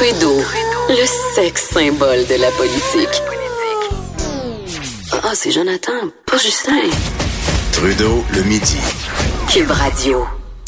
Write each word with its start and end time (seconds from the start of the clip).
Trudeau, 0.00 0.38
le 0.88 1.06
sexe 1.34 1.68
symbole 1.72 2.26
de 2.26 2.40
la 2.40 2.50
politique. 2.52 3.22
Ah, 5.12 5.32
c'est 5.34 5.50
Jonathan, 5.50 5.92
pas 6.26 6.38
Justin. 6.38 6.72
Trudeau, 7.72 8.24
le 8.34 8.42
midi. 8.44 8.78
Cube 9.52 9.70
Radio. 9.70 10.24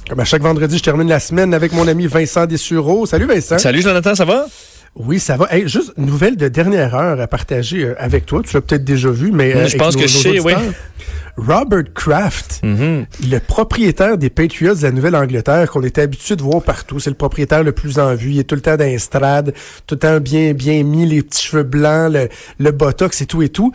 Comme 0.09 0.21
à 0.21 0.25
chaque 0.27 0.43
vendredi, 0.43 0.77
je 0.77 0.83
termine 0.83 1.09
la 1.09 1.19
semaine 1.21 1.55
avec 1.55 1.73
mon 1.73 1.89
ami 1.89 2.07
Vincent 2.09 2.45
Dessureau. 2.47 3.07
Salut 3.07 3.25
Vincent. 3.27 3.57
Salut 3.59 3.81
Jonathan, 3.81 4.15
ça 4.15 4.27
va? 4.27 4.47
Oui, 4.97 5.19
ça 5.19 5.39
va. 5.39 5.49
Hey, 5.51 5.67
juste 5.67 5.93
une 5.97 6.05
nouvelle 6.05 6.37
de 6.37 6.49
dernière 6.49 6.95
heure 6.95 7.19
à 7.19 7.27
partager 7.27 7.85
euh, 7.85 7.95
avec 7.99 8.27
toi. 8.27 8.43
Tu 8.47 8.53
l'as 8.55 8.61
peut-être 8.61 8.85
déjà 8.85 9.09
vu, 9.11 9.31
mais 9.33 9.55
euh, 9.57 9.67
je 9.67 9.79
pense 9.79 9.95
avec 9.97 10.07
que 10.09 10.13
nos- 10.13 10.19
je 10.19 10.29
sais, 10.35 10.41
oui. 10.41 10.53
Robert 11.37 11.85
Kraft, 11.95 12.61
Mm-hmm. 12.63 13.05
le 13.31 13.39
propriétaire 13.39 14.19
des 14.19 14.31
Patriots 14.31 14.75
de 14.75 14.83
la 14.83 14.91
Nouvelle-Angleterre 14.93 15.71
qu'on 15.71 15.83
était 15.83 16.03
habitué 16.03 16.37
de 16.37 16.43
voir 16.43 16.63
partout. 16.63 17.01
C'est 17.01 17.11
le 17.11 17.17
propriétaire 17.17 17.63
le 17.63 17.73
plus 17.73 17.99
en 17.99 18.15
vue. 18.15 18.33
Il 18.33 18.39
est 18.39 18.45
tout 18.45 18.55
le 18.55 18.61
temps 18.61 18.77
dans 18.77 18.85
les 18.85 18.99
tout 19.87 19.95
le 19.95 19.99
temps 19.99 20.21
bien 20.21 20.53
bien 20.53 20.83
mis, 20.83 21.07
les 21.07 21.23
petits 21.23 21.43
cheveux 21.43 21.63
blancs, 21.63 22.13
le, 22.13 22.29
le 22.59 22.71
botox 22.71 23.21
et 23.23 23.27
tout 23.27 23.43
et 23.43 23.49
tout. 23.49 23.73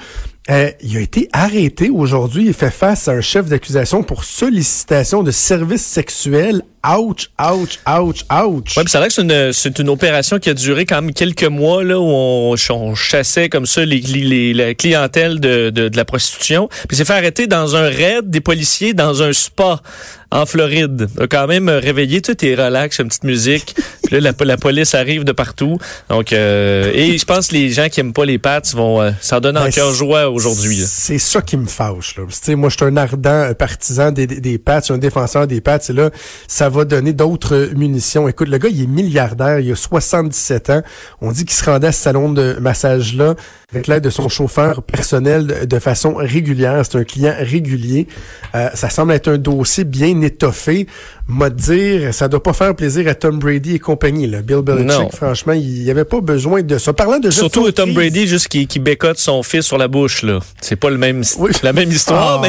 Euh, 0.49 0.71
il 0.81 0.95
a 0.95 1.01
été 1.01 1.27
arrêté 1.33 1.89
aujourd'hui. 1.89 2.45
Il 2.47 2.53
fait 2.53 2.71
face 2.71 3.09
à 3.09 3.11
un 3.11 3.19
chef 3.21 3.47
d'accusation 3.47 4.01
pour 4.01 4.23
sollicitation 4.23 5.21
de 5.21 5.31
services 5.31 5.85
sexuels. 5.85 6.61
Ouch, 6.87 7.29
ouch, 7.37 7.79
ouch, 7.85 8.23
ouch. 8.31 8.77
Ouais, 8.77 8.83
c'est 8.87 8.97
vrai 8.97 9.09
que 9.09 9.13
c'est 9.13 9.23
une, 9.23 9.51
c'est 9.51 9.77
une 9.79 9.89
opération 9.89 10.39
qui 10.39 10.49
a 10.49 10.53
duré 10.53 10.85
quand 10.85 11.01
même 11.01 11.13
quelques 11.13 11.43
mois 11.43 11.83
là 11.83 11.99
où 11.99 12.05
on, 12.05 12.55
on 12.69 12.95
chassait 12.95 13.49
comme 13.49 13.65
ça 13.65 13.83
les, 13.83 13.99
les- 13.99 14.21
les- 14.21 14.53
la 14.53 14.73
clientèle 14.73 15.41
de, 15.41 15.69
de, 15.69 15.89
de 15.89 15.97
la 15.97 16.05
prostitution. 16.05 16.69
Puis 16.69 16.87
il 16.91 16.97
s'est 16.97 17.03
fait 17.05 17.11
arrêter 17.13 17.46
dans 17.47 17.75
un 17.75 17.89
raid 17.89 18.29
des 18.29 18.41
policiers 18.41 18.93
dans 18.93 19.23
un 19.23 19.33
spa 19.33 19.81
en 20.31 20.45
Floride. 20.45 21.07
A 21.19 21.27
quand 21.27 21.47
même 21.47 21.69
réveillé, 21.69 22.21
tu 22.21 22.31
sais, 22.31 22.35
t'es 22.35 22.55
relax, 22.55 22.99
une 22.99 23.07
petite 23.07 23.23
musique. 23.23 23.75
Puis 24.03 24.15
là, 24.19 24.31
la, 24.37 24.45
la 24.45 24.57
police 24.57 24.93
arrive 24.95 25.23
de 25.23 25.31
partout. 25.31 25.77
Donc, 26.09 26.31
euh, 26.33 26.91
et 26.93 27.17
je 27.17 27.25
pense 27.25 27.47
que 27.47 27.53
les 27.55 27.69
gens 27.69 27.87
qui 27.89 27.99
aiment 27.99 28.13
pas 28.13 28.25
les 28.25 28.37
pattes 28.37 28.73
vont 28.73 29.01
euh, 29.01 29.11
s'en 29.21 29.39
donner 29.39 29.59
en 29.59 29.63
Ben, 29.65 29.71
cœur 29.71 29.91
c'est- 29.91 29.97
joie 29.97 30.29
aujourd'hui. 30.29 30.81
C'est 30.87 31.17
ça 31.17 31.41
qui 31.41 31.57
me 31.57 31.65
fâche. 31.65 32.15
Là. 32.17 32.23
Moi, 32.55 32.69
je 32.69 32.75
suis 32.77 32.85
un 32.85 32.95
ardent 32.97 33.53
partisan 33.57 34.11
des, 34.11 34.27
des, 34.27 34.39
des 34.39 34.57
Pats, 34.57 34.81
un 34.89 34.97
défenseur 34.97 35.47
des 35.47 35.59
Pats. 35.61 35.79
Et 35.89 35.93
là, 35.93 36.09
ça 36.47 36.69
va 36.69 36.85
donner 36.85 37.13
d'autres 37.13 37.71
munitions. 37.75 38.27
Écoute, 38.29 38.47
le 38.49 38.57
gars, 38.57 38.69
il 38.69 38.83
est 38.83 38.87
milliardaire, 38.87 39.59
il 39.59 39.71
a 39.71 39.75
77 39.75 40.69
ans. 40.69 40.81
On 41.21 41.31
dit 41.31 41.43
qu'il 41.45 41.55
se 41.55 41.65
rendait 41.65 41.87
à 41.87 41.91
ce 41.91 42.01
salon 42.01 42.31
de 42.31 42.57
massage-là 42.61 43.35
avec 43.73 43.87
l'aide 43.87 44.03
de 44.03 44.09
son 44.09 44.29
chauffeur 44.29 44.81
personnel 44.83 45.47
de, 45.47 45.65
de 45.65 45.79
façon 45.79 46.15
régulière. 46.15 46.83
C'est 46.89 46.97
un 46.97 47.03
client 47.03 47.35
régulier. 47.37 48.07
Euh, 48.55 48.69
ça 48.73 48.89
semble 48.89 49.11
être 49.11 49.27
un 49.27 49.37
dossier 49.37 49.83
bien 49.83 50.16
étoffé. 50.21 50.87
M'a 51.27 51.49
dire, 51.49 52.13
ça 52.13 52.27
doit 52.29 52.41
pas 52.41 52.53
faire 52.53 52.73
plaisir 52.75 53.07
à 53.09 53.15
Tom 53.15 53.37
Brady 53.39 53.75
et 53.75 53.79
compagnie. 53.79 54.27
Là. 54.27 54.41
Bill 54.41 54.61
Belichick, 54.61 54.87
Non. 54.99 55.09
franchement, 55.09 55.53
il 55.53 55.83
n'y 55.83 55.89
avait 55.91 56.05
pas 56.05 56.21
besoin 56.21 56.61
de 56.63 56.77
ça. 56.77 56.93
Parlant 56.93 57.19
de 57.19 57.29
Surtout 57.31 57.65
de 57.65 57.71
Tom 57.71 57.85
crise- 57.85 57.95
Brady, 57.95 58.27
juste 58.27 58.47
qui, 58.47 58.65
qui 58.67 58.79
bécote 58.79 59.17
son 59.17 59.43
fils 59.43 59.65
sur 59.65 59.77
la 59.77 59.87
bouche, 59.89 60.23
là. 60.23 60.39
C'est 60.61 60.77
pas 60.77 60.89
le 60.89 60.97
même, 60.97 61.23
Oui. 61.39 61.51
la 61.63 61.73
même 61.73 61.91
histoire, 61.91 62.41
Ah. 62.43 62.47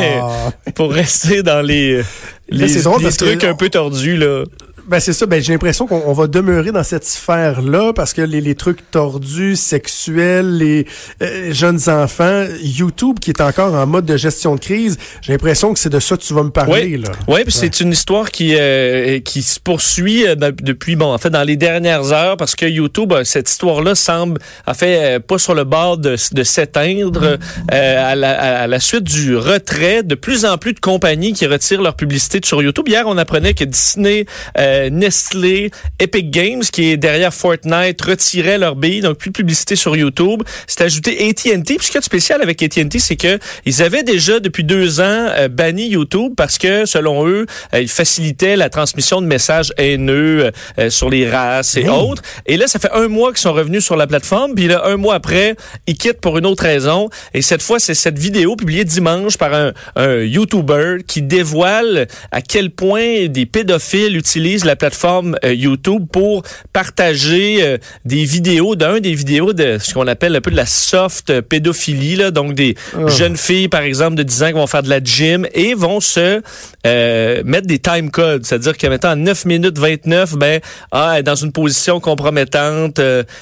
mais 0.67 0.73
pour 0.73 0.93
rester 0.93 1.43
dans 1.43 1.61
les, 1.61 2.03
les, 2.49 2.83
drôle 2.83 2.99
les 2.99 3.05
parce 3.05 3.17
que- 3.17 3.25
trucs 3.25 3.45
un 3.45 3.55
peu 3.55 3.69
tordus, 3.69 4.17
là. 4.17 4.45
Ben 4.89 5.01
c'est 5.01 5.13
ça, 5.13 5.27
ben 5.27 5.43
j'ai 5.43 5.53
l'impression 5.53 5.87
qu'on 5.87 6.03
on 6.07 6.13
va 6.13 6.27
demeurer 6.27 6.73
dans 6.73 6.83
cette 6.83 7.05
sphère-là 7.05 7.93
parce 7.93 8.15
que 8.15 8.23
les, 8.23 8.41
les 8.41 8.55
trucs 8.55 8.91
tordus, 8.91 9.57
sexuels, 9.57 10.57
les 10.57 10.87
euh, 11.23 11.53
jeunes 11.53 11.89
enfants, 11.89 12.45
YouTube 12.63 13.19
qui 13.21 13.31
est 13.31 13.41
encore 13.43 13.75
en 13.75 13.87
mode 13.87 14.07
de 14.07 14.17
gestion 14.17 14.55
de 14.55 14.61
crise, 14.61 14.97
j'ai 15.21 15.33
l'impression 15.33 15.73
que 15.73 15.79
c'est 15.79 15.91
de 15.91 16.01
ça 16.01 16.17
que 16.17 16.23
tu 16.23 16.33
vas 16.33 16.43
me 16.43 16.51
parler 16.51 16.97
Oui, 16.97 17.03
là. 17.03 17.11
ouais, 17.29 17.45
puis 17.45 17.53
c'est 17.53 17.81
une 17.81 17.93
histoire 17.93 18.31
qui 18.31 18.55
euh, 18.59 19.21
qui 19.21 19.43
se 19.43 19.61
poursuit 19.61 20.27
euh, 20.27 20.35
depuis 20.35 20.97
bon, 20.97 21.13
en 21.13 21.19
fait 21.19 21.31
dans 21.31 21.45
les 21.45 21.57
dernières 21.57 22.13
heures 22.13 22.37
parce 22.37 22.55
que 22.55 22.65
YouTube 22.67 23.13
euh, 23.13 23.25
cette 23.25 23.51
histoire-là 23.51 23.95
semble 23.95 24.41
en 24.67 24.75
fait 24.75 25.21
pas 25.21 25.39
sur 25.39 25.55
le 25.55 25.65
bord 25.65 25.99
de, 25.99 26.17
de 26.33 26.43
s'éteindre 26.43 27.37
euh, 27.73 28.13
à, 28.13 28.15
la, 28.15 28.63
à 28.63 28.67
la 28.67 28.81
suite 28.81 29.05
du 29.05 29.37
retrait 29.37 30.03
de 30.03 30.15
plus 30.15 30.45
en 30.45 30.57
plus 30.57 30.73
de 30.73 30.81
compagnies 30.81 31.33
qui 31.35 31.47
retirent 31.47 31.83
leur 31.83 31.95
publicité 31.95 32.41
sur 32.45 32.63
YouTube. 32.63 32.89
Hier, 32.89 33.05
on 33.07 33.19
apprenait 33.19 33.55
que 33.55 33.65
Disney, 33.65 34.27
euh, 34.57 34.78
Nestlé, 34.91 35.71
Epic 35.99 36.31
Games 36.31 36.63
qui 36.63 36.91
est 36.91 36.97
derrière 36.97 37.33
Fortnite 37.35 38.01
retiraient 38.01 38.59
leur 38.59 38.77
billes, 38.77 39.01
donc 39.01 39.19
plus 39.19 39.31
de 39.31 39.35
publicité 39.35 39.77
sur 39.77 39.97
YouTube. 39.97 40.43
C'est 40.67 40.83
ajouté 40.83 41.29
AT&T. 41.29 41.63
Puis 41.63 41.87
ce 41.87 41.91
qui 41.91 41.99
est 41.99 42.03
spécial 42.03 42.43
avec 42.43 42.63
AT&T, 42.63 42.99
c'est 42.99 43.17
que 43.17 43.39
ils 43.65 43.83
avaient 43.83 44.03
déjà 44.03 44.41
depuis 44.41 44.65
deux 44.65 45.01
ans 45.01 45.05
euh, 45.37 45.49
banni 45.49 45.89
YouTube 45.89 46.33
parce 46.37 46.59
que 46.59 46.87
selon 46.87 47.27
eux, 47.27 47.47
euh, 47.75 47.81
ils 47.81 47.89
facilitaient 47.89 48.57
la 48.57 48.69
transmission 48.69 49.21
de 49.21 49.27
messages 49.27 49.73
haineux 49.77 50.51
euh, 50.79 50.91
sur 50.91 51.11
les 51.11 51.29
races 51.29 51.77
et 51.77 51.89
autres. 51.89 52.23
Et 52.47 52.57
là, 52.57 52.67
ça 52.67 52.79
fait 52.79 52.93
un 52.93 53.09
mois 53.09 53.31
qu'ils 53.31 53.41
sont 53.41 53.53
revenus 53.53 53.85
sur 53.85 53.97
la 53.97 54.07
plateforme. 54.07 54.55
Puis 54.55 54.69
là, 54.69 54.83
un 54.85 54.97
mois 54.97 55.15
après, 55.15 55.57
ils 55.87 55.97
quittent 55.97 56.21
pour 56.21 56.39
une 56.39 56.47
autre 56.47 56.63
raison. 56.63 57.09
Et 57.35 57.43
cette 57.43 57.63
fois, 57.63 57.79
c'est 57.79 57.95
cette 57.95 58.19
vidéo 58.19 58.57
publiée 58.57 58.85
dimanche 58.85 59.37
par 59.37 59.55
un, 59.55 59.73
un 59.97 60.19
YouTuber 60.23 60.99
qui 61.07 61.23
dévoile 61.23 62.07
à 62.31 62.41
quel 62.41 62.71
point 62.71 63.27
des 63.27 63.47
pédophiles 63.47 64.17
utilisent 64.17 64.65
la 64.69 64.77
plateforme 64.77 65.37
euh, 65.45 65.53
YouTube 65.53 66.07
pour 66.13 66.43
partager 66.73 67.63
euh, 67.63 67.79
des 68.05 68.25
vidéos, 68.25 68.77
d'un 68.77 69.01
des 69.01 69.15
vidéos 69.15 69.53
de 69.53 69.79
ce 69.81 69.95
qu'on 69.95 70.07
appelle 70.07 70.37
un 70.37 70.41
peu 70.41 70.51
de 70.51 70.57
la 70.57 70.67
soft 70.67 71.41
pédophilie, 71.41 72.17
là, 72.17 72.31
donc 72.31 72.55
des 72.55 72.77
jeunes 73.07 73.37
filles, 73.37 73.69
par 73.69 73.83
exemple, 73.83 74.17
de 74.17 74.23
10 74.23 74.43
ans 74.43 74.47
qui 74.49 74.53
vont 74.53 74.67
faire 74.67 74.83
de 74.83 74.91
la 74.91 75.03
gym 75.03 75.47
et 75.55 75.75
vont 75.75 76.01
se 76.01 76.43
euh, 76.87 77.43
mettre 77.45 77.67
des 77.67 77.79
time 77.79 78.11
codes, 78.11 78.45
c'est-à-dire 78.45 78.77
que 78.77 78.87
mettant 78.87 79.11
à 79.11 79.17
9 79.17 79.45
minutes 79.47 79.79
29, 79.79 80.37
ben, 80.37 80.61
ah, 80.93 81.13
elle 81.15 81.21
est 81.21 81.23
dans 81.23 81.35
une 81.35 81.53
position 81.53 82.01
compromettante 82.01 83.01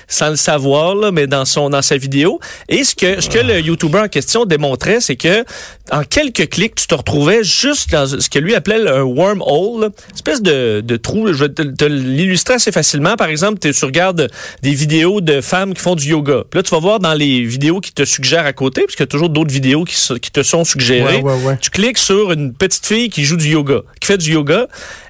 sans 0.09 0.31
le 0.31 0.37
savoir, 0.37 0.95
là, 0.95 1.11
mais 1.11 1.27
dans 1.27 1.45
son 1.45 1.71
dans 1.71 1.83
sa 1.83 1.97
vidéo. 1.97 2.41
Et 2.69 2.85
ce 2.85 2.95
que 2.95 3.21
ce 3.21 3.29
que 3.29 3.39
le 3.39 3.61
YouTuber 3.61 3.99
en 3.99 4.09
question 4.09 4.45
démontrait, 4.45 5.01
c'est 5.01 5.17
que 5.17 5.45
en 5.91 6.03
quelques 6.03 6.49
clics, 6.49 6.75
tu 6.75 6.87
te 6.87 6.95
retrouvais 6.95 7.45
juste 7.45 7.91
dans 7.91 8.07
ce 8.07 8.29
que 8.29 8.39
lui 8.39 8.55
appelait 8.55 8.89
un 8.89 9.03
wormhole, 9.03 9.81
là, 9.81 9.87
une 9.87 10.15
espèce 10.15 10.43
de, 10.43 10.81
de 10.85 10.97
trou. 10.97 11.16
Je 11.27 11.45
vais 11.45 11.49
te, 11.49 11.63
te 11.63 11.85
l'illustrer 11.85 12.55
assez 12.55 12.73
facilement. 12.73 13.17
Par 13.17 13.29
exemple, 13.29 13.59
tu 13.59 13.85
regardes 13.85 14.29
des 14.63 14.73
vidéos 14.73 15.21
de 15.21 15.41
femmes 15.41 15.75
qui 15.75 15.81
font 15.83 15.95
du 15.95 16.09
yoga. 16.09 16.43
Puis 16.51 16.59
là, 16.59 16.63
tu 16.63 16.71
vas 16.71 16.81
voir 16.81 17.01
dans 17.01 17.15
les 17.15 17.43
vidéos 17.43 17.81
qui 17.81 17.93
te 17.93 18.05
suggèrent 18.05 18.47
à 18.47 18.53
côté, 18.53 18.83
parce 18.83 18.95
qu'il 18.95 19.03
y 19.03 19.09
a 19.09 19.09
toujours 19.09 19.29
d'autres 19.31 19.53
vidéos 19.53 19.85
qui, 19.85 19.97
te 20.31 20.43
sont 20.43 20.65
suggérées. 20.65 21.21
Ouais, 21.23 21.33
ouais, 21.33 21.45
ouais. 21.45 21.59
Tu 21.61 21.71
cliques 21.71 21.99
sur 21.99 22.33
une 22.33 22.53
petite 22.53 22.87
fille 22.87 23.09
qui 23.09 23.25
joue 23.25 23.37
du 23.37 23.49
yoga, 23.49 23.81
qui 24.01 24.07
fait 24.07 24.19
du 24.19 24.33
yoga. 24.33 24.67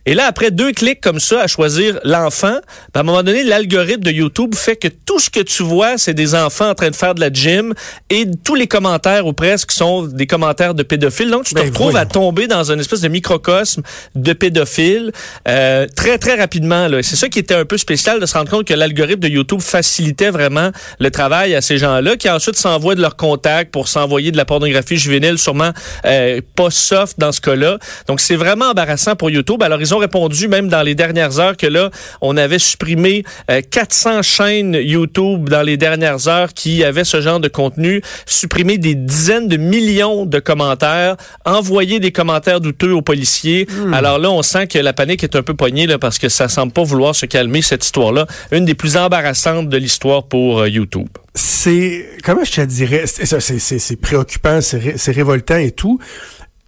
Et 0.09 0.15
là, 0.15 0.27
après 0.27 0.50
deux 0.53 0.72
clics 0.72 1.00
comme 1.00 1.19
ça 1.19 1.43
à 1.43 1.47
choisir 1.49 1.99
l'enfant, 2.05 2.59
ben, 2.94 2.99
à 2.99 3.00
un 3.00 3.03
moment 3.03 3.23
donné, 3.25 3.43
l'algorithme 3.43 4.03
de 4.05 4.12
YouTube 4.12 4.55
fait 4.55 4.77
que 4.77 4.88
tout 4.88 5.19
ce 5.19 5.31
que 5.31 5.41
tu 5.41 5.62
vois, 5.65 5.99
c'est 5.99 6.15
des 6.15 6.34
enfants 6.34 6.71
en 6.71 6.75
train 6.75 6.91
de 6.91 6.97
faire 6.97 7.15
de 7.15 7.21
la 7.21 7.33
gym 7.33 7.75
et 8.11 8.25
tous 8.44 8.55
les 8.55 8.69
commentaires 8.69 9.27
ou 9.27 9.33
presque 9.33 9.73
sont 9.73 10.03
des 10.06 10.27
commentaires 10.28 10.75
de 10.75 10.83
pédophiles. 10.84 11.31
Donc, 11.31 11.44
tu 11.44 11.55
te 11.55 11.61
Ben, 11.61 11.67
retrouves 11.67 11.91
voyons. 11.91 11.99
à 11.99 12.06
tomber 12.06 12.47
dans 12.47 12.71
une 12.71 12.78
espèce 12.78 13.00
de 13.00 13.09
microcosme 13.09 13.83
de 14.15 14.33
pédophiles 14.33 15.11
euh, 15.49 15.87
très, 15.96 16.18
très 16.18 16.36
rapidement. 16.36 16.86
là. 16.86 17.02
C'est 17.02 17.16
ça 17.16 17.28
qui 17.28 17.40
était 17.40 17.54
un 17.54 17.64
peu 17.64 17.78
spécial 17.78 18.20
de 18.20 18.26
se 18.26 18.34
rendre 18.34 18.50
compte 18.50 18.66
que 18.66 18.74
l'algorithme 18.74 19.20
de 19.20 19.28
YouTube 19.28 19.60
facilitait 19.60 20.30
vraiment 20.30 20.70
le 21.00 21.10
travail 21.10 21.54
à 21.54 21.60
ces 21.60 21.78
gens-là 21.78 22.16
qui 22.16 22.30
ensuite 22.30 22.56
s'envoient 22.56 22.94
de 22.94 23.00
leurs 23.00 23.16
contacts 23.16 23.72
pour 23.72 23.88
s'envoyer 23.88 24.30
de 24.30 24.36
la 24.36 24.44
pornographie 24.44 24.96
juvénile, 24.96 25.38
sûrement 25.38 25.70
euh, 26.04 26.40
pas 26.54 26.70
soft 26.70 27.18
dans 27.18 27.32
ce 27.32 27.40
cas-là. 27.40 27.78
Donc, 28.06 28.20
c'est 28.20 28.36
vraiment 28.36 28.66
embarrassant 28.66 29.16
pour 29.16 29.30
YouTube. 29.30 29.62
Alors, 29.62 29.80
ils 29.80 29.94
ont 29.94 29.98
répondu 29.98 30.48
même 30.48 30.68
dans 30.68 30.82
les 30.82 30.94
dernières 30.94 31.40
heures 31.40 31.56
que 31.56 31.66
là, 31.66 31.90
on 32.20 32.36
avait 32.36 32.58
supprimé 32.58 33.24
euh, 33.50 33.62
400 33.68 34.22
chaînes 34.22 34.74
YouTube 34.74 35.48
dans 35.48 35.62
les 35.62 35.76
dernières 35.76 36.28
heures 36.28 36.52
qui 36.52 36.84
avaient 36.84 37.04
ce 37.04 37.20
genre 37.20 37.40
de 37.40 37.48
contenu, 37.48 38.02
supprimé 38.26 38.78
des 38.78 38.94
dizaines 38.94 39.48
de 39.48 39.56
millions 39.56 40.26
de 40.26 40.38
commentaires, 40.38 41.16
envoyé 41.44 42.00
des 42.00 42.12
commentaires 42.12 42.60
douteux 42.60 42.92
aux 42.92 43.02
policiers. 43.02 43.66
Alors 43.92 44.18
là, 44.18 44.30
on 44.30 44.42
sent 44.42 44.66
que 44.66 44.78
la 44.78 44.92
panique 44.92 45.24
est 45.24 45.36
un 45.36 45.42
peu 45.42 45.54
poignée 45.54 45.75
parce 46.00 46.19
que 46.19 46.28
ça 46.28 46.48
semble 46.48 46.72
pas 46.72 46.82
vouloir 46.82 47.14
se 47.14 47.26
calmer, 47.26 47.62
cette 47.62 47.84
histoire-là. 47.84 48.26
Une 48.53 48.64
des 48.64 48.75
plus 48.75 48.96
embarrassantes 48.96 49.69
de 49.69 49.76
l'histoire 49.76 50.25
pour 50.25 50.61
euh, 50.61 50.69
YouTube. 50.69 51.08
c'est 51.34 52.08
comment 52.25 52.44
je 52.44 52.52
te 52.52 52.61
dirais 52.62 53.05
c'est 53.06 54.00
préoccupant 54.00 54.61
c'est 54.62 54.78
ré- 54.78 54.94
c'est 54.96 55.12
révoltant 55.12 55.56
et 55.58 55.70
tout 55.73 55.99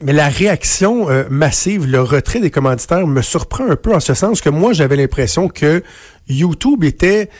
mais 0.00 0.12
la 0.12 0.28
réaction 0.28 1.08
euh, 1.10 1.24
massive 1.30 1.86
le 1.86 2.00
retrait 2.02 2.40
des 2.40 2.50
commanditaires 2.50 3.06
me 3.06 3.22
surprend 3.22 3.68
un 3.70 3.76
peu 3.76 3.94
en 3.94 4.00
ce 4.00 4.14
sens 4.14 4.40
que 4.40 4.50
moi 4.50 4.72
j'avais 4.74 4.96
l'impression 4.96 5.48
que 5.48 5.82
YouTube 6.28 6.84
était 6.84 7.30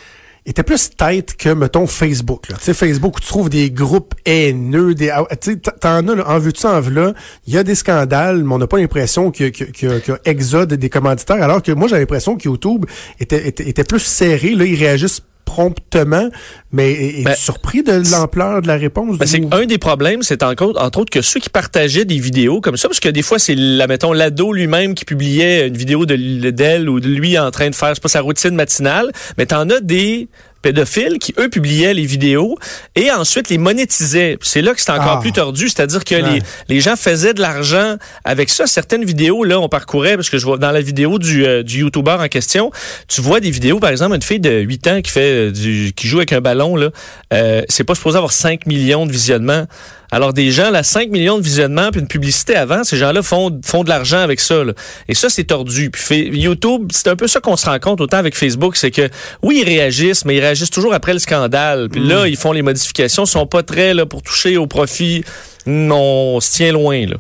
était 0.49 0.63
plus 0.63 0.91
tête 0.97 1.37
que, 1.37 1.51
mettons, 1.51 1.87
Facebook. 1.87 2.47
Tu 2.49 2.55
sais, 2.61 2.75
Facebook, 2.75 3.17
où 3.19 3.21
tu 3.21 3.27
trouves 3.27 3.51
des 3.51 3.71
groupes 3.71 4.15
haineux, 4.25 4.95
des, 4.95 5.11
ah, 5.11 5.25
tu 5.41 5.53
sais, 5.53 5.57
t'en 5.57 6.09
as, 6.09 6.15
là, 6.15 6.25
en 6.27 6.39
veux-tu, 6.39 6.67
en 6.67 6.81
veux 6.81 7.15
il 7.47 7.55
y 7.55 7.59
a 7.59 7.63
des 7.63 7.75
scandales, 7.75 8.45
mais 8.45 8.55
on 8.55 8.59
n'a 8.59 8.67
pas 8.67 8.79
l'impression 8.79 9.31
qu'il 9.31 9.47
y, 9.47 9.51
y 9.51 9.87
y 9.87 10.11
a 10.11 10.19
exode 10.25 10.73
des 10.75 10.89
commanditaires, 10.89 11.43
alors 11.43 11.63
que 11.63 11.73
moi, 11.73 11.89
j'ai 11.89 11.99
l'impression 11.99 12.37
que 12.37 12.45
YouTube 12.45 12.87
était, 13.21 13.47
était, 13.47 13.69
était 13.69 13.85
plus 13.85 14.01
serré, 14.01 14.55
là, 14.55 14.65
ils 14.65 14.79
réagissent 14.79 15.23
promptement. 15.49 16.29
Mais 16.73 16.93
es-tu 16.93 17.25
Ben, 17.25 17.35
surpris 17.35 17.83
de 17.83 18.03
l'ampleur 18.13 18.61
de 18.61 18.69
la 18.69 18.77
réponse? 18.77 19.17
Ben, 19.17 19.27
c'est 19.27 19.43
un 19.51 19.65
des 19.65 19.79
problèmes, 19.79 20.23
c'est 20.23 20.43
entre, 20.43 20.75
entre 20.77 21.01
autres 21.01 21.11
que 21.11 21.23
ceux 21.23 21.41
qui 21.41 21.49
partageaient 21.49 22.05
des 22.05 22.19
vidéos 22.19 22.61
comme 22.61 22.77
ça, 22.77 22.89
parce 22.89 23.01
que 23.01 23.09
des 23.09 23.23
fois 23.23 23.39
c'est, 23.39 23.55
la, 23.55 23.87
mettons, 23.87 24.13
l'ado 24.13 24.53
lui-même 24.53 24.95
qui 24.95 25.07
publiait 25.07 25.69
une 25.69 25.77
vidéo 25.77 26.05
de 26.05 26.51
d'elle 26.51 26.91
ou 26.91 27.01
de 27.01 27.09
lui 27.09 27.39
en 27.39 27.51
train 27.51 27.71
de 27.71 27.75
faire, 27.75 27.91
je 27.91 27.95
sais 27.95 28.01
pas, 28.01 28.09
sa 28.09 28.21
routine 28.21 28.55
matinale, 28.55 29.11
mais 29.39 29.47
t'en 29.47 29.71
as 29.71 29.81
des 29.81 30.29
pédophiles 30.73 31.19
qui, 31.19 31.35
eux, 31.39 31.49
publiaient 31.49 31.95
les 31.95 32.05
vidéos 32.05 32.57
et 32.95 33.11
ensuite 33.11 33.49
les 33.49 33.57
monétisaient. 33.57 34.37
C'est 34.43 34.61
là 34.61 34.75
que 34.75 34.81
c'est 34.83 34.91
encore 34.91 35.17
Ah. 35.19 35.21
plus 35.21 35.33
tordu, 35.33 35.69
c'est-à-dire 35.71 36.05
que 36.05 36.15
Ouais. 36.15 36.23
les, 36.35 36.43
les 36.69 36.81
gens 36.81 36.95
faisaient 36.97 37.33
de 37.33 37.41
l'argent 37.41 37.97
avec 38.25 38.51
ça. 38.51 38.67
Certaines 38.67 39.05
vidéos, 39.05 39.45
là, 39.45 39.59
on 39.59 39.69
parcourait, 39.71 40.17
parce 40.17 40.29
que 40.29 40.37
je 40.37 40.45
vois 40.45 40.59
dans 40.59 40.71
la 40.73 40.83
vidéo 40.83 41.19
du, 41.19 41.47
euh, 41.47 41.63
du 41.63 41.79
YouTuber 41.81 42.17
en 42.21 42.29
question, 42.29 42.71
tu 43.09 43.21
vois 43.23 43.41
des 43.41 43.51
vidéos, 43.51 43.79
par 43.81 43.89
exemple, 43.91 44.15
une 44.15 44.23
fille 44.23 44.41
de 44.41 44.61
8 44.61 44.87
ans 44.89 45.01
qui 45.01 45.11
fait 45.11 45.49
euh, 45.49 45.51
du, 45.51 45.93
qui 45.97 46.07
joue 46.07 46.19
avec 46.19 46.33
un 46.35 46.41
ballon, 46.43 46.77
là, 46.77 46.91
euh, 47.33 47.63
c'est 47.69 47.85
pas 47.85 47.95
supposé 47.95 48.17
avoir 48.19 48.33
5 48.33 48.67
millions 48.67 49.07
de 49.07 49.13
visionnements. 49.13 49.65
Alors 50.11 50.33
des 50.33 50.51
gens, 50.51 50.71
là, 50.71 50.83
5 50.83 51.11
millions 51.11 51.37
de 51.39 51.43
visionnements, 51.43 51.91
puis 51.91 52.01
une 52.01 52.09
publicité 52.09 52.55
avant, 52.57 52.83
ces 52.83 52.97
gens-là 52.97 53.23
font, 53.23 53.61
font 53.65 53.85
de 53.85 53.91
l'argent 53.91 54.21
avec 54.21 54.41
ça. 54.41 54.65
là. 54.65 54.73
Et 55.07 55.15
ça, 55.15 55.29
c'est 55.29 55.45
tordu. 55.45 55.91
Puis 55.91 56.01
fait- 56.03 56.29
YouTube, 56.33 56.89
c'est 56.93 57.09
un 57.09 57.17
peu 57.17 57.27
ça 57.27 57.41
qu'on 57.41 57.57
se 57.57 57.67
rend 57.67 57.79
compte 57.79 58.01
autant 58.01 58.17
avec 58.17 58.35
Facebook, 58.35 58.77
c'est 58.77 58.91
que 58.91 59.09
oui, 59.43 59.63
ils 59.63 59.69
réagissent, 59.69 60.25
mais 60.25 60.37
ils 60.37 60.41
réagissent 60.41 60.71
toujours 60.71 60.95
après 60.95 61.13
le 61.13 61.19
scandale. 61.19 61.89
Puis 61.91 62.01
là, 62.01 62.27
ils 62.27 62.37
font 62.39 62.53
les 62.53 62.63
modifications, 62.63 63.25
ils 63.25 63.29
sont 63.29 63.47
pas 63.47 63.63
très 63.63 63.93
là 63.93 64.07
pour 64.07 64.23
toucher 64.23 64.57
au 64.57 64.67
profit. 64.67 65.25
Hmm, 65.67 65.93
On 65.93 66.41
se 66.41 66.53
tient 66.53 66.73
loin, 66.73 67.05
là. 67.07 67.17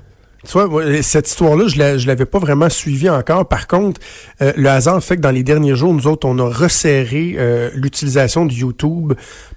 Tu 0.46 0.52
vois, 0.52 1.02
cette 1.02 1.28
histoire-là, 1.28 1.66
je 1.66 1.98
je 1.98 2.06
l'avais 2.06 2.24
pas 2.24 2.38
vraiment 2.38 2.68
suivie 2.68 3.10
encore. 3.10 3.46
Par 3.48 3.66
contre, 3.66 4.00
euh, 4.40 4.52
le 4.56 4.68
hasard 4.68 5.02
fait 5.02 5.16
que 5.16 5.20
dans 5.20 5.32
les 5.32 5.42
derniers 5.42 5.74
jours, 5.74 5.92
nous 5.92 6.06
autres, 6.06 6.28
on 6.28 6.38
a 6.38 6.48
resserré 6.48 7.34
euh, 7.36 7.70
l'utilisation 7.74 8.46
de 8.46 8.52
YouTube 8.52 9.14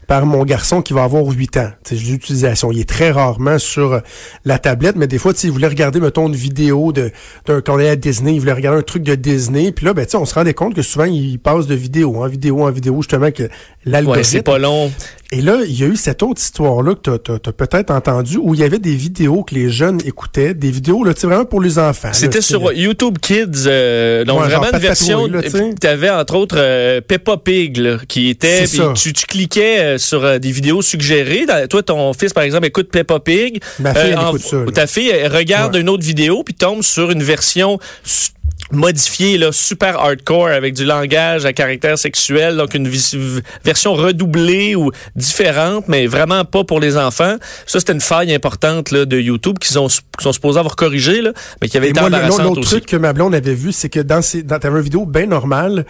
par 0.07 0.25
mon 0.25 0.43
garçon 0.43 0.81
qui 0.81 0.93
va 0.93 1.03
avoir 1.03 1.23
8 1.23 1.57
ans. 1.57 1.69
Sais, 1.83 1.95
L'utilisation, 1.95 2.71
il 2.71 2.79
est 2.79 2.89
très 2.89 3.11
rarement 3.11 3.59
sur 3.59 3.93
euh, 3.93 3.99
la 4.43 4.57
tablette, 4.57 4.95
mais 4.95 5.07
des 5.07 5.19
fois, 5.19 5.33
il 5.43 5.51
voulait 5.51 5.67
regarder, 5.67 5.99
mettons, 5.99 6.27
une 6.27 6.35
vidéo 6.35 6.91
de 6.91 7.11
d'un 7.45 7.61
quand 7.61 7.75
on 7.75 7.79
est 7.79 7.87
à 7.87 7.95
Disney, 7.95 8.33
il 8.33 8.39
voulait 8.39 8.51
regarder 8.51 8.79
un 8.79 8.83
truc 8.83 9.03
de 9.03 9.13
Disney, 9.13 9.71
puis 9.71 9.85
là, 9.85 9.93
ben, 9.93 10.07
on 10.15 10.25
se 10.25 10.33
rendait 10.33 10.55
compte 10.55 10.73
que 10.73 10.81
souvent, 10.81 11.05
il 11.05 11.37
passe 11.37 11.67
de 11.67 11.75
vidéo 11.75 12.23
en 12.23 12.27
vidéo 12.27 12.63
en 12.63 12.71
vidéo, 12.71 12.95
justement, 12.97 13.31
que 13.31 13.47
Ouais, 13.85 13.91
l'algorithme... 13.93 14.23
c'est 14.23 14.43
pas 14.43 14.57
long. 14.59 14.91
Et 15.33 15.41
là, 15.41 15.59
il 15.65 15.79
y 15.79 15.83
a 15.83 15.87
eu 15.87 15.95
cette 15.95 16.23
autre 16.23 16.41
histoire-là 16.41 16.93
que 16.93 17.15
tu 17.17 17.31
as, 17.31 17.53
peut-être 17.53 17.89
entenue, 17.89 18.37
où 18.41 18.53
il 18.53 18.59
y 18.59 18.63
avait 18.65 18.79
des 18.79 18.95
vidéos 18.95 19.43
que 19.43 19.55
les 19.55 19.69
jeunes 19.69 19.99
écoutaient, 20.05 20.53
des 20.53 20.71
vidéos, 20.71 21.05
là, 21.05 21.13
vraiment 21.19 21.45
pour 21.45 21.61
les 21.61 21.79
enfants. 21.79 22.09
C'était 22.11 22.41
sur 22.41 22.73
YouTube 22.73 23.17
Kids, 23.21 23.63
euh, 23.65 24.25
donc 24.25 24.41
Ouais, 24.41 24.47
vraiment 24.49 24.69
une 24.73 24.77
version. 24.79 25.27
Tu 25.79 25.87
avais 25.87 26.09
entre 26.09 26.35
autres 26.35 26.57
euh, 26.59 26.99
Peppa 26.99 27.37
Pig 27.37 27.77
là, 27.77 27.97
qui 28.07 28.27
était. 28.29 28.65
Tu, 28.67 29.13
tu 29.13 29.25
cliquais 29.25 29.79
euh, 29.79 29.97
sur 29.97 30.23
euh, 30.25 30.37
des 30.37 30.51
vidéos 30.51 30.81
suggérées. 30.81 31.45
Toi, 31.69 31.81
ton 31.81 32.11
fils 32.13 32.33
par 32.33 32.43
exemple 32.43 32.65
écoute 32.67 32.89
Peppa 32.91 33.19
Pig. 33.21 33.61
Ma 33.79 33.93
fille, 33.95 34.11
elle 34.11 34.17
en- 34.19 34.29
écoute 34.29 34.41
ça. 34.41 34.57
Ta 34.73 34.85
fille 34.85 35.09
elle 35.09 35.33
regarde 35.33 35.75
Ouais. 35.75 35.81
une 35.81 35.89
autre 35.89 36.03
vidéo 36.03 36.43
puis 36.43 36.53
tombe 36.55 36.83
sur 36.83 37.09
une 37.09 37.23
version. 37.23 37.79
Modifiée 38.71 39.38
là, 39.38 39.51
super 39.51 40.00
hardcore 40.00 40.47
avec 40.47 40.73
du 40.73 40.85
langage 40.85 41.45
à 41.45 41.53
caractère 41.53 41.97
sexuel 41.97 42.57
donc 42.57 42.73
une 42.73 42.89
version 43.63 43.94
redoublée 43.94 44.75
ou 44.75 44.91
différente 45.15 45.88
mais 45.88 46.07
vraiment 46.07 46.45
pas 46.45 46.63
pour 46.63 46.79
les 46.79 46.97
enfants 46.97 47.35
ça 47.65 47.79
c'était 47.79 47.94
une 47.94 48.01
faille 48.01 48.33
importante 48.33 48.91
là, 48.91 49.06
de 49.06 49.19
YouTube 49.19 49.59
qu'ils 49.59 49.77
ont 49.79 49.88
qu'ils 49.88 50.23
sont 50.23 50.33
supposés 50.33 50.59
avoir 50.59 50.75
corrigé 50.75 51.21
là, 51.21 51.31
mais 51.62 51.68
qui 51.68 51.77
avait 51.77 51.88
Et 51.88 51.89
été 51.91 52.00
moi, 52.00 52.09
l'autre 52.09 52.62
truc 52.62 52.85
que 52.85 52.95
ma 52.95 53.13
blonde 53.13 53.35
avait 53.35 53.53
vu, 53.53 53.71
c'est 53.71 53.89
que 53.89 54.00
dans 54.00 54.21
ces, 54.21 54.44
dans, 54.44 54.59
t'avais 54.59 54.77
une 54.77 54.83
vidéo 54.83 55.06
bien 55.06 55.25
normale, 55.25 55.85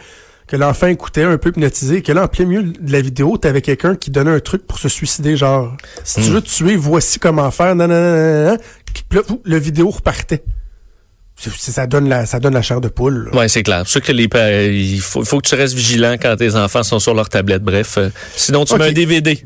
que 0.48 0.56
l'enfant 0.56 0.88
écoutait 0.88 1.24
un 1.24 1.38
peu 1.38 1.50
hypnotisé, 1.50 1.98
et 1.98 2.01
que 2.01 2.12
là, 2.12 2.24
en 2.24 2.27
plein 2.27 2.45
milieu 2.45 2.63
de 2.63 2.92
la 2.92 3.01
vidéo, 3.01 3.38
t'avais 3.38 3.62
quelqu'un 3.62 3.95
qui 3.95 4.12
donnait 4.12 4.31
un 4.31 4.39
truc 4.39 4.66
pour 4.68 4.80
se 4.80 4.89
suicider, 4.89 5.38
genre, 5.38 5.75
si 6.04 6.19
Hmm. 6.19 6.24
tu 6.24 6.30
veux 6.31 6.42
te 6.42 6.50
tuer, 6.50 6.75
voici 6.75 7.19
comment 7.19 7.50
faire, 7.51 7.75
nan, 7.75 7.89
nan, 7.89 8.45
nan. 8.45 8.57
Puis 8.94 9.19
là, 9.19 9.22
le 9.44 9.57
vidéo 9.57 9.89
repartait. 9.89 10.44
Ça 11.57 11.88
donne 11.88 12.09
la, 12.09 12.25
ça 12.25 12.39
donne 12.39 12.53
la 12.53 12.61
chair 12.61 12.81
de 12.81 12.88
poule. 12.88 13.29
là. 13.31 13.39
Ouais, 13.39 13.47
c'est 13.47 13.63
clair. 13.63 13.83
C'est 13.85 13.91
sûr 13.93 14.01
que 14.01 14.11
les 14.11 14.29
il 14.71 14.99
faut, 15.01 15.21
il 15.21 15.25
faut 15.25 15.39
que 15.39 15.47
tu 15.47 15.55
restes 15.55 15.73
vigilant 15.75 16.15
quand 16.21 16.35
tes 16.35 16.55
enfants 16.55 16.83
sont 16.83 16.99
sur 16.99 17.13
leur 17.13 17.29
tablette. 17.29 17.63
Bref, 17.63 17.97
euh, 17.97 18.09
sinon 18.35 18.65
tu 18.65 18.75
mets 18.75 18.89
un 18.89 18.91
DVD. 18.91 19.41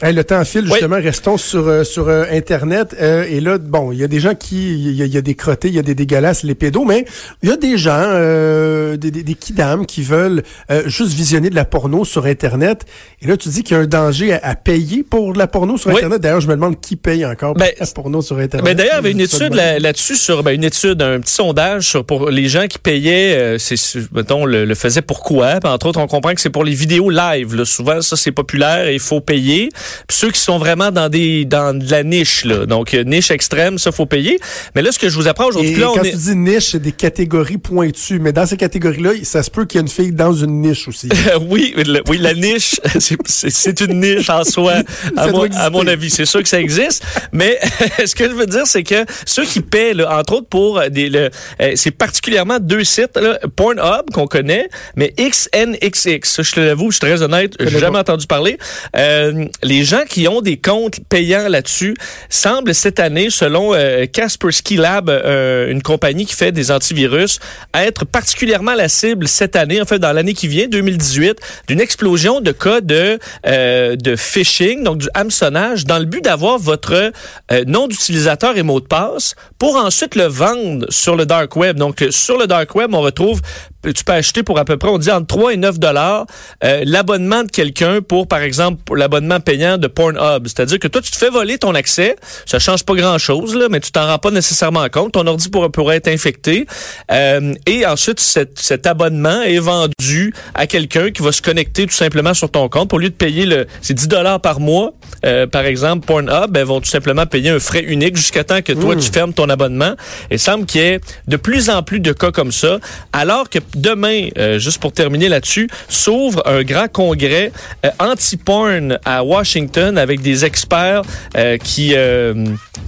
Hey, 0.00 0.12
le 0.14 0.22
temps 0.22 0.44
file, 0.44 0.62
Oui. 0.66 0.70
justement, 0.74 0.94
restons 1.02 1.36
sur 1.36 1.66
euh, 1.66 1.82
sur 1.82 2.08
euh, 2.08 2.22
Internet. 2.30 2.94
Euh, 3.00 3.24
et 3.28 3.40
là, 3.40 3.58
bon, 3.58 3.90
il 3.90 3.98
y 3.98 4.04
a 4.04 4.06
des 4.06 4.20
gens 4.20 4.36
qui... 4.36 4.74
Il 4.74 4.92
y, 5.04 5.08
y 5.08 5.16
a 5.16 5.20
des 5.20 5.34
crottés, 5.34 5.66
il 5.66 5.74
y 5.74 5.78
a 5.80 5.82
des 5.82 5.96
dégueulasses, 5.96 6.44
les 6.44 6.54
pédos, 6.54 6.84
mais 6.84 7.04
il 7.42 7.48
y 7.48 7.52
a 7.52 7.56
des 7.56 7.76
gens, 7.76 7.98
euh, 8.04 8.96
des, 8.96 9.10
des, 9.10 9.24
des 9.24 9.34
kidams 9.34 9.86
qui 9.86 10.02
veulent 10.02 10.44
euh, 10.70 10.84
juste 10.86 11.14
visionner 11.14 11.50
de 11.50 11.56
la 11.56 11.64
porno 11.64 12.04
sur 12.04 12.26
Internet. 12.26 12.84
Et 13.22 13.26
là, 13.26 13.36
tu 13.36 13.48
dis 13.48 13.64
qu'il 13.64 13.76
y 13.76 13.80
a 13.80 13.82
un 13.82 13.86
danger 13.88 14.34
à, 14.34 14.40
à 14.44 14.54
payer 14.54 15.02
pour 15.02 15.32
de 15.32 15.38
la 15.38 15.48
porno 15.48 15.76
sur 15.76 15.90
Oui. 15.90 15.96
Internet. 15.96 16.20
D'ailleurs, 16.20 16.42
je 16.42 16.46
me 16.48 16.54
demande 16.54 16.80
qui 16.80 16.94
paye 16.94 17.26
encore 17.26 17.54
pour 17.54 17.64
Ben, 17.64 17.72
la 17.80 17.86
porno 17.86 18.22
sur 18.22 18.38
Internet. 18.38 18.64
Mais 18.64 18.76
d'ailleurs, 18.76 18.92
il 18.94 18.96
y 18.96 18.98
avait 19.00 19.10
une 19.10 19.20
étude 19.20 19.52
là- 19.54 19.80
là-dessus 19.80 20.14
sur 20.14 20.44
ben, 20.44 20.52
une 20.52 20.62
étude, 20.62 21.02
un 21.02 21.18
petit 21.18 21.34
sondage 21.34 21.88
sur 21.88 22.04
pour 22.04 22.30
les 22.30 22.48
gens 22.48 22.68
qui 22.68 22.78
payaient, 22.78 23.34
euh, 23.36 23.58
c'est 23.58 23.74
mettons 24.14 24.44
le, 24.44 24.64
le 24.64 24.74
faisaient 24.76 25.02
pourquoi. 25.02 25.58
Puis, 25.58 25.68
entre 25.68 25.86
autres, 25.86 25.98
on 25.98 26.06
comprend 26.06 26.34
que 26.34 26.40
c'est 26.40 26.50
pour 26.50 26.62
les 26.62 26.74
vidéos 26.74 27.10
live. 27.10 27.56
Là. 27.56 27.64
Souvent, 27.64 28.00
ça 28.00 28.14
c'est 28.16 28.30
populaire 28.30 28.86
et 28.86 28.94
il 28.94 29.00
faut 29.00 29.20
payer. 29.20 29.70
Puis 30.06 30.16
ceux 30.18 30.30
qui 30.30 30.40
sont 30.40 30.58
vraiment 30.58 30.90
dans 30.90 31.08
des 31.08 31.44
dans 31.44 31.76
de 31.78 31.90
la 31.90 32.02
niche, 32.02 32.44
là, 32.44 32.66
donc 32.66 32.94
euh, 32.94 33.04
niche 33.04 33.30
extrême, 33.30 33.78
ça 33.78 33.92
faut 33.92 34.06
payer. 34.06 34.38
Mais 34.74 34.82
là, 34.82 34.92
ce 34.92 34.98
que 34.98 35.08
je 35.08 35.14
vous 35.16 35.28
apprends 35.28 35.46
aujourd'hui, 35.46 35.74
là, 35.76 35.86
quand 35.94 36.00
on 36.00 36.02
tu 36.02 36.08
est 36.08 36.16
dis 36.16 36.36
niche, 36.36 36.70
c'est 36.72 36.82
des 36.82 36.92
catégories 36.92 37.58
pointues. 37.58 38.18
Mais 38.18 38.32
dans 38.32 38.46
ces 38.46 38.56
catégories-là, 38.56 39.10
ça 39.22 39.42
se 39.42 39.50
peut 39.50 39.64
qu'il 39.64 39.78
y 39.78 39.80
ait 39.80 39.86
une 39.86 39.88
fille 39.92 40.12
dans 40.12 40.32
une 40.32 40.60
niche 40.60 40.88
aussi. 40.88 41.08
oui, 41.48 41.74
le- 41.76 42.02
oui, 42.08 42.18
la 42.18 42.34
niche, 42.34 42.80
c'est- 42.98 43.80
une 43.80 44.00
niche 44.00 44.28
en 44.30 44.44
soi, 44.44 44.74
à 45.16 45.28
doit 45.28 45.46
à 45.54 45.70
mon 45.70 45.86
avis. 45.86 46.10
C'est 46.10 46.24
sûr 46.26 46.42
que 46.42 46.48
ça 46.48 46.60
existe. 46.60 47.04
Mais 47.32 47.58
ce 48.04 48.14
que 48.14 48.24
je 48.24 48.34
veux 48.34 48.46
dire, 48.46 48.66
c'est 48.66 48.82
que 48.82 49.04
ceux 49.26 49.44
qui 49.44 49.60
paient, 49.60 49.94
là, 49.94 50.18
entre 50.18 50.34
autres 50.34 50.48
pour 50.48 50.80
des, 50.90 51.08
le, 51.08 51.30
euh, 51.60 51.72
c'est 51.76 51.90
particulièrement 51.90 52.58
deux 52.60 52.84
sites, 52.84 53.16
là, 53.16 53.38
Pornhub 53.56 54.10
qu'on 54.12 54.26
connaît, 54.26 54.68
mais 54.96 55.12
XNXX. 55.18 56.42
Je 56.42 56.52
te 56.52 56.60
l'avoue, 56.60 56.90
je 56.90 56.96
suis 56.96 57.00
très 57.06 57.22
honnête, 57.22 57.54
j'ai 57.60 57.78
jamais 57.78 57.98
entendu 57.98 58.26
parler. 58.26 58.58
Euh, 58.96 59.46
les 59.62 59.77
gens 59.84 60.02
qui 60.08 60.28
ont 60.28 60.40
des 60.40 60.56
comptes 60.56 61.00
payants 61.08 61.48
là-dessus 61.48 61.94
semblent 62.28 62.74
cette 62.74 63.00
année, 63.00 63.30
selon 63.30 63.74
euh, 63.74 64.06
Kaspersky 64.06 64.76
Lab, 64.76 65.08
euh, 65.08 65.70
une 65.70 65.82
compagnie 65.82 66.26
qui 66.26 66.34
fait 66.34 66.52
des 66.52 66.70
antivirus, 66.70 67.40
être 67.74 68.04
particulièrement 68.04 68.74
la 68.74 68.88
cible 68.88 69.28
cette 69.28 69.56
année, 69.56 69.80
en 69.80 69.84
fait 69.84 69.98
dans 69.98 70.12
l'année 70.12 70.34
qui 70.34 70.48
vient, 70.48 70.68
2018, 70.68 71.38
d'une 71.68 71.80
explosion 71.80 72.40
de 72.40 72.52
cas 72.52 72.80
de 72.80 73.18
euh, 73.46 73.96
de 73.96 74.16
phishing, 74.16 74.82
donc 74.82 74.98
du 74.98 75.08
hameçonnage, 75.14 75.84
dans 75.84 75.98
le 75.98 76.04
but 76.04 76.22
d'avoir 76.22 76.58
votre 76.58 77.12
euh, 77.52 77.64
nom 77.66 77.88
d'utilisateur 77.88 78.56
et 78.56 78.62
mot 78.62 78.80
de 78.80 78.86
passe 78.86 79.34
pour 79.58 79.76
ensuite 79.76 80.14
le 80.14 80.24
vendre 80.24 80.86
sur 80.90 81.16
le 81.16 81.26
dark 81.26 81.56
web. 81.56 81.76
Donc 81.76 82.04
sur 82.10 82.38
le 82.38 82.46
dark 82.46 82.74
web, 82.74 82.94
on 82.94 83.00
retrouve 83.00 83.40
tu 83.82 84.04
peux 84.04 84.12
acheter 84.12 84.42
pour 84.42 84.58
à 84.58 84.64
peu 84.64 84.76
près, 84.76 84.88
on 84.88 84.98
dit 84.98 85.10
entre 85.10 85.26
3 85.26 85.54
et 85.54 85.56
9 85.56 85.78
dollars 85.78 86.26
euh, 86.64 86.82
l'abonnement 86.84 87.44
de 87.44 87.50
quelqu'un 87.50 88.00
pour, 88.00 88.26
par 88.26 88.40
exemple, 88.40 88.96
l'abonnement 88.96 89.40
payant 89.40 89.78
de 89.78 89.86
Pornhub. 89.86 90.46
C'est-à-dire 90.46 90.78
que 90.78 90.88
toi, 90.88 91.00
tu 91.00 91.10
te 91.10 91.16
fais 91.16 91.30
voler 91.30 91.58
ton 91.58 91.74
accès. 91.74 92.16
Ça 92.46 92.58
change 92.58 92.84
pas 92.84 92.94
grand-chose, 92.94 93.54
là, 93.54 93.68
mais 93.70 93.80
tu 93.80 93.92
t'en 93.92 94.06
rends 94.06 94.18
pas 94.18 94.30
nécessairement 94.30 94.88
compte. 94.88 95.12
Ton 95.12 95.26
ordi 95.26 95.48
pourrait, 95.48 95.70
pourrait 95.70 95.96
être 95.96 96.08
infecté. 96.08 96.66
Euh, 97.10 97.54
et 97.66 97.86
ensuite, 97.86 98.20
cet, 98.20 98.58
cet 98.58 98.86
abonnement 98.86 99.42
est 99.42 99.58
vendu 99.58 100.34
à 100.54 100.66
quelqu'un 100.66 101.10
qui 101.10 101.22
va 101.22 101.32
se 101.32 101.42
connecter 101.42 101.86
tout 101.86 101.94
simplement 101.94 102.34
sur 102.34 102.50
ton 102.50 102.68
compte. 102.68 102.92
Au 102.92 102.98
lieu 102.98 103.10
de 103.10 103.14
payer 103.14 103.46
le, 103.46 103.66
c'est 103.80 103.94
10 103.94 104.08
dollars 104.08 104.40
par 104.40 104.60
mois, 104.60 104.92
euh, 105.24 105.46
par 105.46 105.64
exemple, 105.64 106.06
Pornhub, 106.06 106.50
ben, 106.50 106.64
vont 106.64 106.80
tout 106.80 106.88
simplement 106.90 107.26
payer 107.26 107.50
un 107.50 107.58
frais 107.58 107.82
unique 107.84 108.16
jusqu'à 108.16 108.44
temps 108.44 108.62
que 108.62 108.72
toi, 108.72 108.94
tu 108.96 109.10
fermes 109.10 109.32
ton 109.32 109.48
abonnement. 109.48 109.94
Il 110.30 110.38
semble 110.38 110.66
qu'il 110.66 110.80
y 110.80 110.84
ait 110.84 111.00
de 111.26 111.36
plus 111.36 111.70
en 111.70 111.82
plus 111.82 112.00
de 112.00 112.12
cas 112.12 112.30
comme 112.30 112.52
ça, 112.52 112.78
alors 113.12 113.48
que 113.50 113.58
demain, 113.74 114.28
euh, 114.38 114.58
juste 114.58 114.78
pour 114.80 114.92
terminer 114.92 115.28
là-dessus, 115.28 115.68
s'ouvre 115.88 116.42
un 116.46 116.62
grand 116.62 116.88
congrès 116.90 117.52
euh, 117.84 117.90
anti-porn 117.98 118.98
à 119.04 119.24
Washington 119.24 119.98
avec 119.98 120.20
des 120.20 120.44
experts 120.44 121.02
euh, 121.36 121.56
qui 121.58 121.94
euh, 121.96 122.34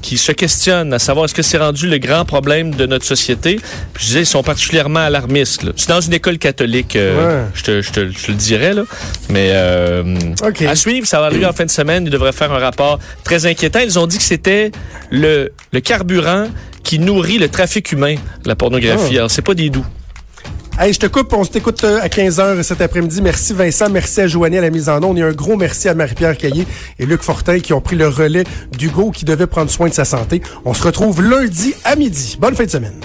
qui 0.03 0.17
se 0.19 0.33
questionnent 0.33 0.93
à 0.95 0.99
savoir 0.99 1.27
est-ce 1.27 1.35
que 1.35 1.43
c'est 1.43 1.59
rendu 1.59 1.87
le 1.89 1.99
grand 1.99 2.25
problème 2.25 2.75
de 2.75 2.87
notre 2.87 3.05
société. 3.05 3.57
Puis 3.93 4.05
je 4.05 4.07
disais, 4.09 4.21
ils 4.21 4.27
sont 4.27 4.43
particulièrement 4.43 5.01
alarmistes. 5.01 5.63
là. 5.63 5.73
C'est 5.77 5.89
dans 5.89 6.01
une 6.01 6.15
école 6.15 6.39
catholique, 6.39 6.97
euh, 6.97 7.45
Ouais. 7.45 7.51
je, 7.55 7.63
te, 7.63 7.83
je, 7.83 7.91
te, 7.91 8.09
je 8.11 8.27
te 8.27 8.31
le 8.31 8.37
dirais, 8.37 8.73
là. 8.73 8.83
Mais 9.29 9.51
euh, 9.53 10.17
OK. 10.43 10.63
à 10.63 10.75
suivre, 10.75 11.07
ça 11.07 11.21
va 11.21 11.27
arriver 11.27 11.47
en 11.47 11.53
fin 11.53 11.65
de 11.65 11.71
semaine. 11.71 12.09
Faire 12.33 12.53
un 12.53 12.59
rapport 12.59 12.99
très 13.25 13.47
inquiétant. 13.47 13.81
Ils 13.81 13.99
ont 13.99 14.07
dit 14.07 14.19
que 14.19 14.23
c'était 14.23 14.71
le, 15.11 15.53
le 15.73 15.81
carburant 15.81 16.47
qui 16.83 16.99
nourrit 16.99 17.39
le 17.39 17.49
trafic 17.49 17.93
humain, 17.93 18.17
la 18.45 18.57
pornographie. 18.57 19.15
Ah. 19.15 19.19
Alors, 19.19 19.31
c'est 19.31 19.43
pas 19.43 19.55
des 19.55 19.71
doux. 19.71 19.85
Hey, 20.79 20.95
je 20.95 20.99
te 20.99 21.07
coupe, 21.07 21.33
on 21.35 21.45
se 21.45 21.51
t'écoute 21.51 21.85
euh, 21.85 22.01
à 22.01 22.09
15h 22.09 22.63
cet 22.63 22.81
après-midi. 22.81 23.21
Merci 23.21 23.53
Vincent, 23.53 23.91
merci 23.91 24.23
à 24.23 24.27
Joanie 24.27 24.57
à 24.57 24.63
la 24.63 24.71
mise 24.71 24.89
en 24.89 25.03
onde 25.03 25.19
et 25.19 25.23
un 25.23 25.33
gros 25.33 25.57
merci 25.57 25.91
à 25.91 25.95
Marie-Pierre 25.95 26.39
Caillé 26.39 26.67
et 26.99 27.05
Luc 27.05 27.21
Fortin 27.21 27.59
qui 27.59 27.75
ont 27.75 27.83
pris 27.83 27.97
le 27.97 28.09
relais 28.09 28.45
d'Hugo 28.79 29.11
qui 29.11 29.27
devait 29.27 29.47
prendre 29.47 29.71
soin 29.71 29.89
de 29.89 29.95
sa 29.95 30.07
santé. 30.07 30.41
On 30.65 30.73
se 30.73 30.83
retrouve 30.83 31.23
lundi 31.23 31.75
à 31.85 31.97
midi. 31.97 32.39
Bonne 32.41 32.55
fin 32.55 32.65
de 32.65 32.71
semaine. 32.71 32.99